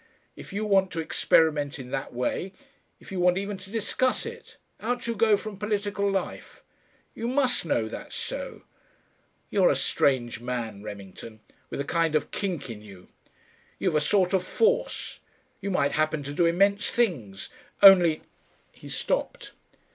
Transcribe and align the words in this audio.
If 0.35 0.51
you 0.51 0.65
want 0.65 0.89
to 0.93 0.99
experiment 0.99 1.77
in 1.77 1.91
that 1.91 2.11
way, 2.11 2.53
if 2.99 3.11
you 3.11 3.19
want 3.19 3.37
even 3.37 3.55
to 3.57 3.69
discuss 3.69 4.25
it, 4.25 4.57
out 4.79 5.05
you 5.05 5.13
go 5.15 5.37
from 5.37 5.59
political 5.59 6.09
life. 6.09 6.63
You 7.13 7.27
must 7.27 7.65
know 7.67 7.87
that's 7.87 8.15
so.... 8.15 8.63
You're 9.51 9.69
a 9.69 9.75
strange 9.75 10.39
man, 10.39 10.81
Remington, 10.81 11.41
with 11.69 11.79
a 11.79 11.83
kind 11.85 12.15
of 12.15 12.31
kink 12.31 12.67
in 12.67 12.81
you. 12.81 13.09
You've 13.77 13.93
a 13.93 14.01
sort 14.01 14.33
of 14.33 14.43
force. 14.43 15.19
You 15.61 15.69
might 15.69 15.91
happen 15.91 16.23
to 16.23 16.33
do 16.33 16.47
immense 16.47 16.89
things.... 16.89 17.49
Only" 17.83 18.23
He 18.71 18.89
stopped. 18.89 19.51